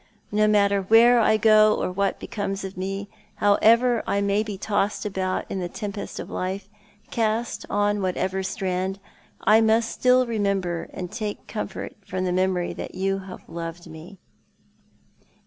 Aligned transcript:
No 0.31 0.47
matter 0.47 0.81
where 0.81 1.19
I 1.19 1.37
go, 1.37 1.75
or 1.75 1.91
what 1.91 2.19
becomes 2.19 2.63
of 2.63 2.75
me— 2.75 3.07
however 3.35 4.01
I 4.07 4.19
may 4.19 4.41
be 4.41 4.57
tossed 4.57 5.05
about 5.05 5.45
in 5.47 5.59
the 5.59 5.69
tempest 5.69 6.19
of 6.19 6.27
life— 6.27 6.67
cast 7.11 7.67
on 7.69 8.01
whatever 8.01 8.41
strand— 8.41 8.99
I 9.41 9.61
must 9.61 9.91
still 9.91 10.25
remember— 10.25 10.87
still 10.91 11.07
take 11.07 11.45
comfort 11.47 11.93
from 12.03 12.23
the 12.25 12.31
memory 12.33 12.73
that 12.73 12.95
you 12.95 13.19
have 13.19 13.47
loved 13.47 13.85
me." 13.85 14.17